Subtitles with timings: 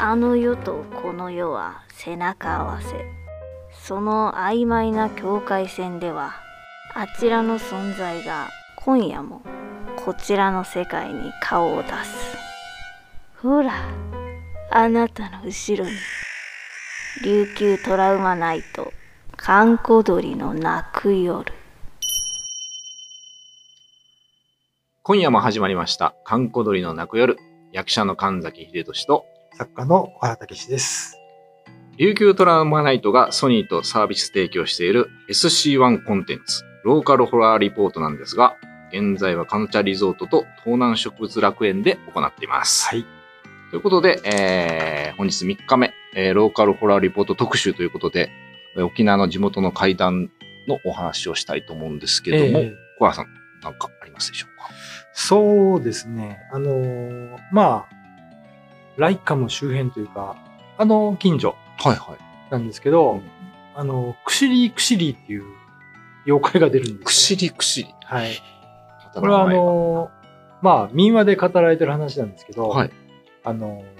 [0.00, 3.04] あの世とこの世は背中合わせ。
[3.72, 6.34] その曖昧な境界線では
[6.94, 9.42] あちらの存在が今夜も
[9.96, 12.36] こちらの世界に顔を出す。
[13.42, 13.72] ほら
[14.70, 15.96] あなたの後ろに
[17.24, 18.92] 琉球トラウマナイト
[19.36, 21.52] 閑古鳥の泣く夜。
[25.02, 27.36] 今夜も始まりました「閑古鳥の泣く夜」
[27.72, 29.24] 役者の神崎秀俊と
[29.58, 31.16] 作家の小原武史です。
[31.96, 38.54] 琉球トラウマナイトがソニーとサービス提供している SC1 コンテンツローカルホラーリポートなんですが
[38.92, 42.86] 現在はカンチャリゾートと東南植物楽園で行っています。
[42.86, 43.04] はい。
[43.70, 48.30] ということで、えー本日3日目、えーローカルホラーリポート特集ということで、
[48.76, 50.30] えー沖縄の地元の怪談
[50.68, 53.26] のお話をしたいと思うんですけども、ええ小原さん、
[53.64, 54.70] 何かありますでしょうか？
[55.12, 56.38] そうですね。
[56.52, 57.97] あのーまあ、
[58.98, 60.36] ライカム周辺というか、
[60.76, 62.52] あの近所はいはい。
[62.52, 63.22] なんですけど、うん
[63.74, 65.44] あの、クシリクシリっていう
[66.26, 67.04] 妖怪が出るんですよ。
[67.04, 67.94] くしりくしり。
[68.04, 68.32] はい。
[69.14, 70.18] これはあのー
[70.60, 72.90] まあ、民話で語られてる話なんですけど、はい。
[73.44, 73.98] あのー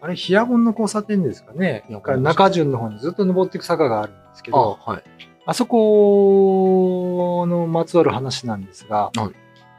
[0.00, 1.84] あれ、ヒヤゴンの交差点ですかね。
[1.88, 5.02] ヒヤゴンから中順の方にずっと登っていく坂があるんですけど、あ、はい。
[5.44, 9.30] あそこのまつわる話なんですが、は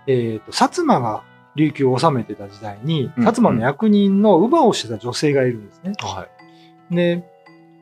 [0.07, 1.23] いえっ、と、薩摩が
[1.57, 5.93] 琉球を治めてた時代に、うん薩摩の役人の乳母をしてた女性がいるんですね。
[5.99, 6.27] は
[6.91, 6.95] い。
[6.95, 7.23] で、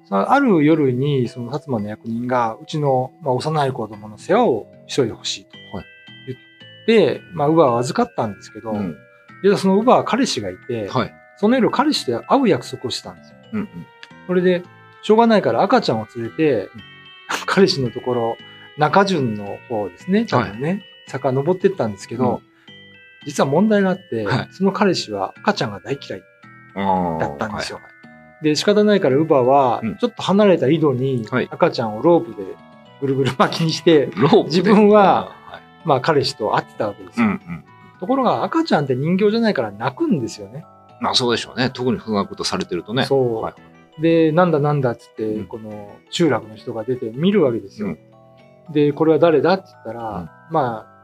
[0.09, 5.85] さある夜に、その薩摩の役人が、うちの、まあ、幼い子供の世話をしといてほしいとはい
[6.27, 8.95] 言って、まあ、乳母は預かったんですけど、うん。
[9.43, 11.13] でその乳母は彼氏がいて、はい。
[11.37, 13.35] その夜彼氏と会う約束をしてたんですよ。
[13.53, 13.69] うんうん。
[14.27, 14.63] それで、
[15.01, 16.69] しょうがないから赤ちゃんを連れて、
[17.45, 18.37] 彼氏のところ、
[18.77, 22.54] 中順の方ですね、多分ね、坂登ってったんですけど、うん
[23.25, 26.23] 実は問題があって、はいその彼氏は赤ちゃんが大嫌い。
[27.19, 32.55] だったんですよはいで、仕方ないから乳母はうん、ちょっと離れた井戸にはい赤ちゃんをロープで
[33.01, 37.27] ぐるぐる巻きにして、ロープで自分は、はいまあ彼氏と会ってたわけですよ。
[37.27, 37.63] うんうん。
[37.99, 40.65] ところが赤ちゃんって人形じゃないから泣くんですよね。
[40.99, 41.69] まあそうでしょうね。
[41.69, 43.05] 特にそんなことされてるとね。
[43.05, 43.55] そうは
[43.97, 44.01] い。
[44.01, 47.87] で、なんだなんだっつって、うんこの集落の人が出て見るわけですよ。
[47.87, 47.99] うん
[48.71, 50.94] で、これは誰だって言ったら、まあ、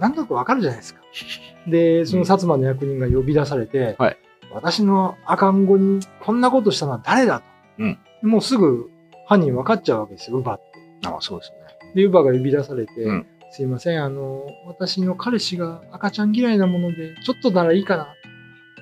[0.00, 1.00] なんとなくわかるじゃないですか。
[1.66, 4.16] で、その薩摩の役人が呼び出されて、はい
[4.50, 7.44] 私の赤ん子にこんなことしたのは誰だと。
[7.80, 8.90] うんもうすぐ
[9.26, 10.64] 犯人分かっちゃうわけですよ、ウバって。
[11.06, 11.58] ああ、そうですね。
[11.94, 18.06] で、ウバが呼び出されて、うんすいません、あの、私の彼氏が赤ちゃん嫌いなもので、ちょっとならいいかなっ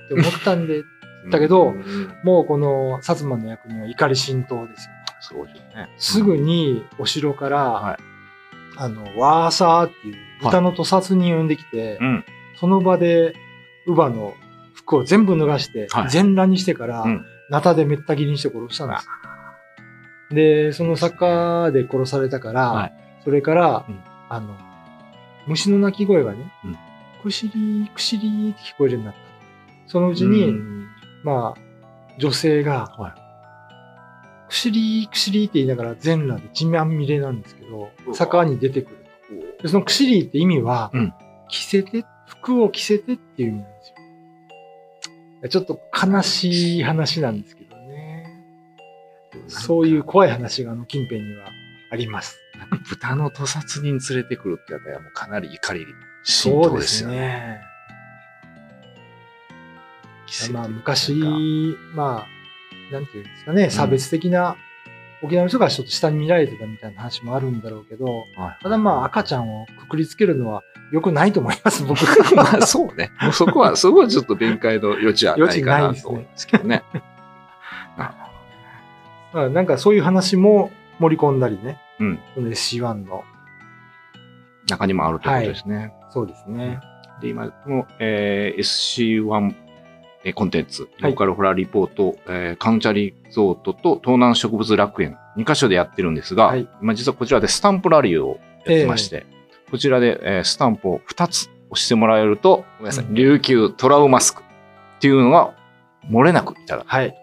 [0.09, 0.83] て思ったんで、
[1.31, 4.95] だけどうんもうこの薩摩の役人は怒り心頭ですよ。
[5.21, 5.89] そうですね。
[5.97, 7.97] すぐにお城から、はい
[8.79, 12.25] あの、ワーサーっていう豚の屠殺人を呼んできて、うん。
[12.59, 13.35] その場で
[13.87, 14.35] 乳母の
[14.75, 16.11] 服を全部脱がして、はい。
[16.11, 17.25] 全裸にしてから、うん。
[17.51, 19.09] ナタでめった切りにして殺したんです。
[20.31, 22.93] で、その坂で殺されたから、はい。
[23.25, 24.01] それから、うん。
[24.29, 24.57] あの、
[25.47, 26.79] 虫の鳴き声がね、うん。
[27.23, 29.21] くしりー、くしりーって聞こえるようになった。
[29.87, 30.89] そのうちに、うん。
[31.23, 31.61] まあ、
[32.19, 33.13] 女性が、はい。
[34.49, 38.97] くしりーくしりーって言いながら全裸で血まみれなんですけど坂に出てくる。
[38.97, 39.06] と。
[39.63, 41.15] でそのくしりーって意味は、うん
[41.49, 43.93] 着せて、服を着せてっていう意味なんです
[45.43, 45.49] よ。
[45.49, 48.43] ちょっと悲しい話なんですけどね。
[49.49, 51.51] そういう怖い話があの近辺には
[51.93, 52.39] あります。
[52.59, 55.87] なんか豚の屠殺人連れてくるってやったらもうかなり怒りで
[56.25, 57.17] すよね。
[57.17, 57.61] ね。
[60.27, 61.15] 奇跡まあ昔、
[61.95, 62.27] ま
[62.91, 64.57] あ、なんていうんですかね、差別的な、
[65.27, 68.07] 沖縄の人がちょっと下に見られてたみたいな話もあるんだろうけど、
[68.37, 72.01] はいただまあ赤ちゃんをくくりつけるのは良くないと 思います、僕。
[72.35, 73.11] まあそうね。
[73.21, 76.83] もうそこは、そこはちょっと弁解の余地はないかなと思うんですけどね。
[77.99, 82.19] なるほまあなんかそういう話も盛り込んだりね、どうん。
[82.35, 83.25] その C1 の、
[84.69, 85.93] 中にもあるということですね。
[86.11, 86.81] そうですね。
[87.21, 89.66] で、今、この、えー SC1
[90.27, 99.25] えーコンテンツ、はいローカルホラーリポート、えーカンチャリゾートと東南植物楽園、2カ所でやってるんですが、はい今実はこちらでスタンプラリーをやってまして、
[99.71, 105.55] こちらで、えースタンプを2つ押してもらえると、ごめんなさい、うん琉球トラウマスクっていうのが
[106.11, 106.89] 漏れなくいただく。
[106.89, 107.17] はい。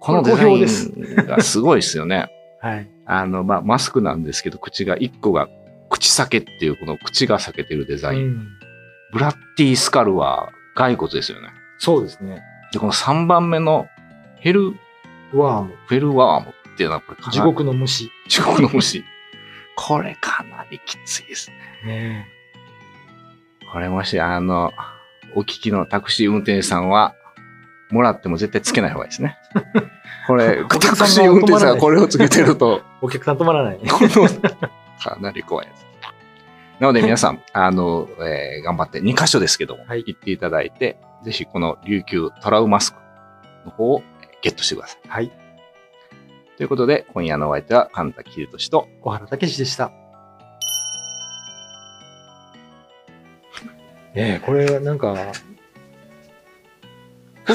[0.00, 2.28] このデザインがすごいですよね。
[2.60, 2.88] はい。
[3.06, 5.48] あの、まあ、マスクなんですけど、口が1個が
[5.88, 8.20] 口裂けっていうこの口が裂けてるデザイン。
[8.20, 8.48] うん
[9.12, 11.50] ブラッディスカルは骸骨ですよね。
[11.78, 12.42] そうですね。
[12.72, 13.88] で、この3番目の
[14.36, 14.74] ヘル、
[15.32, 15.74] ワーム。
[15.86, 18.10] フェルワームっていうのはこれかな地獄の虫。
[18.28, 19.04] 地獄の虫。
[19.76, 21.56] これかなりきついですね。
[21.84, 22.28] ね
[23.72, 24.72] これもし、あの、
[25.34, 27.14] お聞きのタクシー運転手さんは、
[27.90, 29.36] もらっても絶対つけない方がいいですね。
[30.26, 33.78] これ、タクシー運転手さんがこれをつけてると、 お客さん止まらない。
[33.78, 35.86] かなり怖いです。
[36.80, 43.00] なので皆さん、あの、えー頑張って2箇所ですけども、はい行っていただいて、ぜひこの琉球トラウマスク
[43.64, 45.08] の方をえーゲットしてください。
[45.08, 45.32] はい。
[46.56, 49.90] ということで、今夜のお相手は神田秀俊と、小原武史でした。
[54.14, 55.16] ええこれなんか、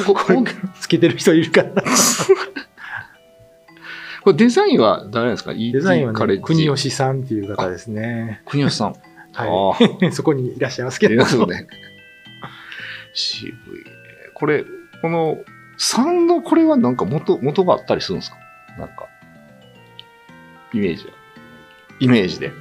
[0.06, 0.40] ここれ
[0.80, 1.82] つけてる人いるかな
[4.24, 5.54] これデザインは誰ですか？
[5.54, 8.42] デザインはね、ジ国吉さんっていう方ですね。
[8.46, 8.94] 国吉さん。
[9.34, 10.12] はあい。
[10.12, 11.68] そこにいらっしゃいますけどね。
[13.20, 13.92] 渋いね。
[14.34, 14.66] これ、
[15.02, 15.44] この
[15.78, 18.38] 3のこれはなんか元、元があったりするんですか？
[18.78, 19.08] なんか、
[20.74, 21.12] イメージは。
[22.00, 22.52] イメージで、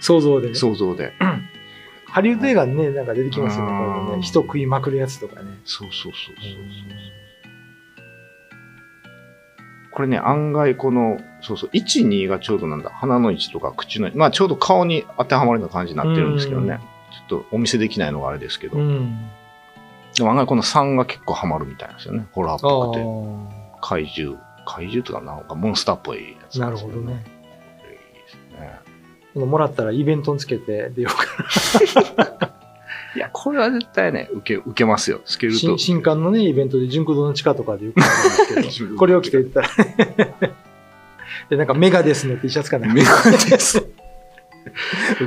[0.00, 0.54] 想像でね。
[0.54, 1.12] 想像で。
[2.08, 3.72] ハリウッド映画にね、なんか出てきますよね。
[3.72, 5.58] うんこうね人食いまくるやつとかね。
[5.64, 6.56] そうそうそうそうそう。
[9.90, 16.78] これね、案外この、そうそう、1、2がちょうどなんだ、鼻の位置とか口の、まあちょうど顔に当てはまるような感じになってるんですけどね。
[17.28, 18.78] ちょっとお見せできないのがあれですけど。
[18.78, 19.16] うん。
[20.16, 22.26] でも案外この3が結構ハマるみたいなんですよね。
[22.32, 23.76] ホラーっあぽくて。
[23.76, 23.78] あ。
[23.80, 24.38] 怪獣。
[24.64, 27.12] 怪獣とかなんかモンスターっぽいやつなんるですよほどね。。
[27.12, 28.80] いいですね。
[29.34, 32.52] このもらったらイベントにつけて出ようか
[33.14, 35.20] いや、これは絶対ね、受け、受けますよ。
[35.24, 35.78] スケルト新。
[35.78, 39.68] 新刊のね、イベントで純駆動の地下とかでよくあるんですけど、 これを着て言ったら、
[41.48, 42.92] で、なんかメガデスの T シャツかな。
[42.92, 43.86] メガです。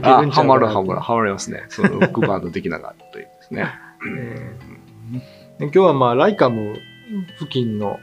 [0.01, 1.65] あ、かなハマるハマる、ハマりますね。
[1.69, 3.67] そのロックバンド的なのがあるというですね。
[4.07, 4.68] えー
[5.59, 6.75] で今日はまあ、ライカム
[7.39, 7.99] 付近の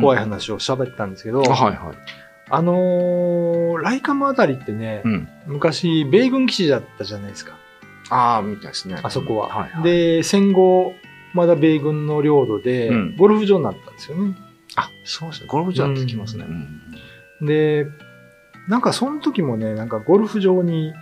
[0.00, 1.96] 怖い話を喋ったんですけど、あはいはい。
[2.50, 5.28] あのーライカムあたりってね、うん。
[5.46, 7.56] 昔、米軍基地だったじゃないですか、
[8.10, 9.00] ああ、みたいですね。
[9.02, 9.48] あそこは。
[9.48, 10.94] はい、はい。、で、戦後、
[11.34, 14.36] まだ米軍の領土でうん、ゴルフ場になったんですよね。
[14.76, 15.46] あ、そうですね。
[15.48, 16.44] ゴルフ場ってきますね。
[17.40, 17.46] うん。
[17.46, 17.86] で、
[18.68, 20.92] なんかその時もね、なんかゴルフ場に、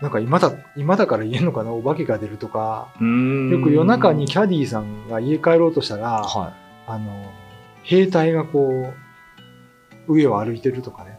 [0.00, 6.52] なんか今だ、今だから言えんのかな、お化けが出るとか、うーんよく夜中にキャディーさんが家帰ろうとしたら、は
[6.86, 7.32] あの、
[7.82, 8.92] 兵隊がこ
[10.08, 11.18] う、上を歩いてるとかね。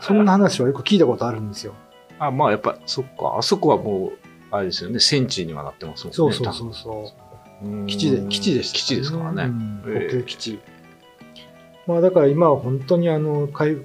[0.00, 1.72] そんな話はよく聞いたことあるんですよ。
[1.72, 1.74] い。
[2.18, 3.36] あ、まあやっぱ、そっか。
[3.38, 4.18] あそこはもう、
[4.50, 5.00] あれですよね。
[5.00, 6.14] 戦地にはなってますもんね。
[6.16, 7.12] そうそうそうそ
[7.62, 7.82] う。
[7.82, 9.44] う基地で、基地でした、基地ですからね。
[9.44, 10.60] うんええ航空基地。
[11.86, 13.76] まあだから今は本当にあの、回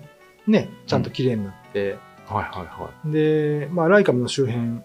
[0.47, 1.97] ね、ちゃんと綺麗になって、
[2.29, 4.81] はいはいはで、まあライカムの周辺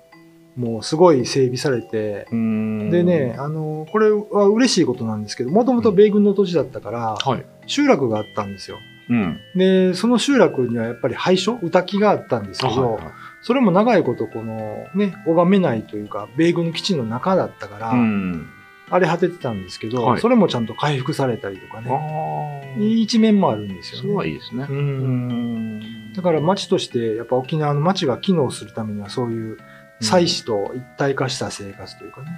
[0.57, 7.45] もうすごい整備されて、でね、、あの、これは嬉しいことなんですけど、もともと米軍の土地だったから、はい。
[7.67, 8.79] 集落があったんですよ。
[9.11, 9.41] うん。
[9.57, 13.13] で、その集落にはやっぱり廃所、歌木があったんですけど、はいはい
[13.47, 18.49] それも長いことこのね、拝めないというか、米軍の基地の中だったから、うん。
[18.89, 21.91] 荒れ果ててたんですけど、はいそれもちゃんと回復されたりとかあね、
[22.79, 22.81] あ。
[22.81, 24.11] いい一面もあるんですよそね。
[24.13, 24.73] れはいいですねう。。
[24.73, 25.74] うんん
[26.15, 29.59] だから町として、やっぱ沖縄の町が機能するためにはそういう
[30.01, 32.29] 祭祀と一体化した生活というかね、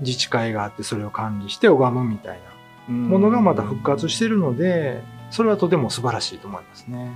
[0.00, 2.40] 自治会があってそれを管理して拝むみたいい。
[2.42, 2.50] な
[2.94, 7.12] ものがまた復活してるので、それはとても素晴らしいと思いますね。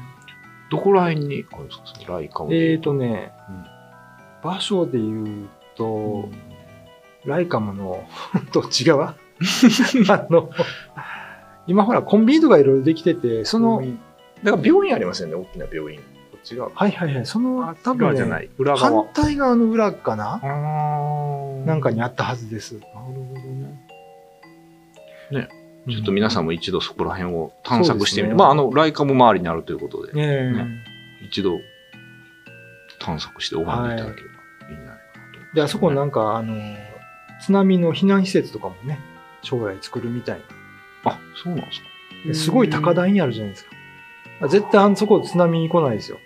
[0.71, 1.79] どこら辺にあるんです
[2.29, 2.45] か？
[2.51, 4.51] えーとね、うん。
[4.51, 6.29] 場所で言うと、
[7.25, 8.05] ライカムの
[8.53, 9.17] どっち側？
[10.11, 10.51] あの、
[11.67, 13.83] 今ほらコンビニとかいろいろできてて、その、
[14.45, 16.01] だから病院ありますよね、大きな病院。
[16.01, 16.05] こ
[16.39, 16.71] っち側。
[16.75, 18.51] はいはいはい、その多分ね、裏じゃない。
[18.59, 19.05] 裏反側。
[19.15, 20.41] 対側の裏かな？
[21.65, 22.75] なんかにあったはずです。
[22.75, 23.81] なるほどね。
[25.31, 25.49] ね、
[25.89, 30.67] ちょっと皆さんも一度そこら辺を探索してみて、ねまあ、あの、ライカム周りにあるということで、ねえね
[31.27, 31.59] 一度
[33.01, 34.35] 探索して拝んでいただければ
[34.71, 35.55] いいんじゃないかなと。
[35.55, 36.55] で、あそこなんか、あの、
[37.41, 38.99] 津波の避難施設とかもね、
[39.43, 40.41] 将来作るみたい
[41.05, 41.87] あ、そうなんですか。
[42.35, 43.74] すごい高台にあるじゃないですか。
[44.45, 46.19] あ絶対あそこ津波に来ないですよ。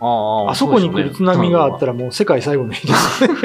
[0.00, 1.92] あああそこに来る津波があったら。
[1.92, 3.28] らもう世界最後の日です。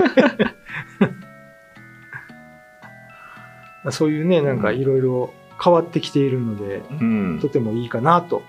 [3.92, 5.34] そういうね、なんかいろいろ
[5.64, 7.40] 変わってきているので、うん。
[7.42, 8.44] とてもいいかなと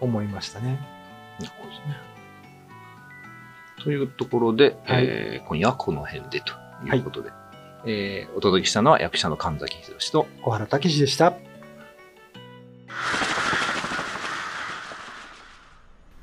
[0.00, 0.80] 思いましたね。
[1.38, 1.96] なるほどね。
[3.82, 6.54] というところで、はいえー今夜はこの辺でと
[6.94, 7.30] いうことで、
[7.86, 11.34] えーお届けしたのは役者の神崎秀と、小原武史でした。